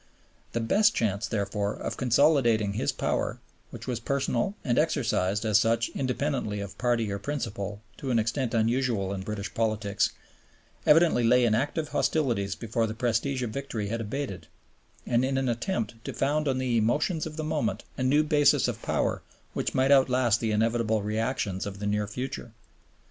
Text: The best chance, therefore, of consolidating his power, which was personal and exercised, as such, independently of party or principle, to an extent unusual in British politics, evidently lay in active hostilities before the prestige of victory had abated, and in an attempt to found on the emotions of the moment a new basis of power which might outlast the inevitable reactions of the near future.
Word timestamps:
The 0.53 0.59
best 0.59 0.95
chance, 0.95 1.27
therefore, 1.27 1.75
of 1.75 1.95
consolidating 1.95 2.73
his 2.73 2.91
power, 2.91 3.39
which 3.69 3.85
was 3.85 3.99
personal 3.99 4.55
and 4.65 4.79
exercised, 4.79 5.45
as 5.45 5.59
such, 5.59 5.89
independently 5.89 6.59
of 6.59 6.75
party 6.79 7.11
or 7.11 7.19
principle, 7.19 7.81
to 7.97 8.09
an 8.09 8.17
extent 8.17 8.55
unusual 8.55 9.13
in 9.13 9.21
British 9.21 9.53
politics, 9.53 10.09
evidently 10.87 11.23
lay 11.23 11.45
in 11.45 11.53
active 11.53 11.89
hostilities 11.89 12.55
before 12.55 12.87
the 12.87 12.95
prestige 12.95 13.43
of 13.43 13.51
victory 13.51 13.89
had 13.89 14.01
abated, 14.01 14.47
and 15.05 15.23
in 15.23 15.37
an 15.37 15.47
attempt 15.47 16.03
to 16.05 16.13
found 16.15 16.47
on 16.47 16.57
the 16.57 16.77
emotions 16.77 17.27
of 17.27 17.35
the 17.37 17.43
moment 17.43 17.83
a 17.95 18.01
new 18.01 18.23
basis 18.23 18.67
of 18.67 18.81
power 18.81 19.21
which 19.53 19.75
might 19.75 19.91
outlast 19.91 20.39
the 20.39 20.49
inevitable 20.51 21.03
reactions 21.03 21.67
of 21.67 21.77
the 21.77 21.85
near 21.85 22.07
future. 22.07 22.53